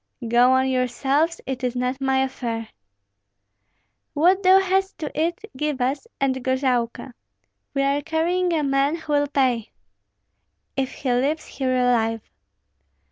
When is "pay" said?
9.27-9.69